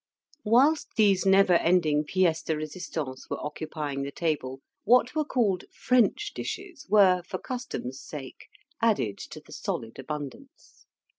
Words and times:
Whilst 0.43 0.87
these 0.95 1.27
never 1.27 1.53
ending 1.57 2.03
pieces 2.05 2.41
de 2.41 2.57
resistance 2.57 3.29
were 3.29 3.39
occupying 3.39 4.01
the 4.01 4.09
table, 4.11 4.59
what 4.83 5.13
were 5.13 5.23
called 5.23 5.65
French 5.75 6.31
dishes 6.33 6.87
were, 6.89 7.21
for 7.21 7.37
custom's 7.37 8.01
sake, 8.01 8.47
added 8.81 9.19
to 9.29 9.39
the 9.39 9.53
solid 9.53 9.99
abundance. 9.99 10.87